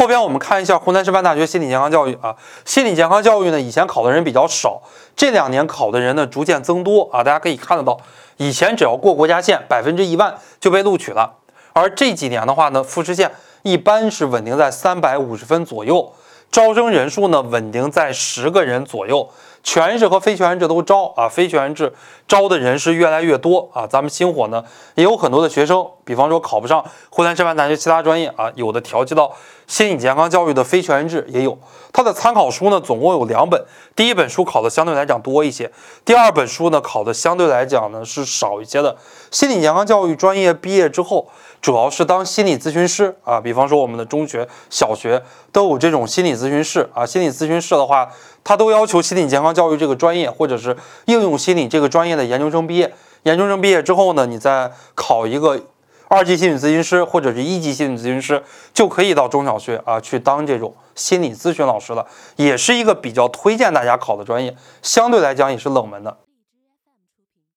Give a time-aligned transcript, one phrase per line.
[0.00, 4.80] 后边我们看一下湖南师范大学心理健康教育啊，心理健康教育呢，以前考的人比较少，
[5.14, 8.00] 这两年考的人呢逐渐增多啊，大家可以看得到，
[8.38, 11.30] 以前只要过国家线，百分之一万就被录取了，
[11.74, 16.10] 而这几年的话呢，复试线一般是稳定在三百五十分左右，
[16.50, 19.28] 招生人数呢稳定在十个人左右。
[19.62, 21.92] 全日制和非全日制都招啊，非全日制
[22.26, 23.86] 招的人是越来越多啊。
[23.86, 29.32] 咱们星火呢也有很多的学生，比方说考不上湖南师范大学其他专业啊，有的调剂到
[29.66, 31.58] 心理健康教育的非全日制也有。
[31.92, 35.70] 它的参考书呢总共有两本，第一本书考的相对来讲多一些，
[36.04, 38.96] 第二本书呢考的相对来讲呢是少一些的。
[39.30, 41.28] 心理健康教育专业毕业之后，
[41.60, 45.22] 主要是当心理咨询师啊，比方说我们的中学、小学
[45.52, 47.04] 都有这种心理咨询室啊。
[47.04, 48.08] 心理咨询室的话，
[48.42, 50.76] 他都要求心理健康教育这个专业或者是
[51.06, 52.92] 应用心理这个专业的研究生毕业。
[53.24, 55.60] 研究生毕业之后呢，你再考一个
[56.08, 66.16] 二级心理咨询师或者是一级心理咨询师，就可以到中小学啊去当这种心理咨询老师了，也是一个比较推荐大家考的专业，相对来讲也是冷门的。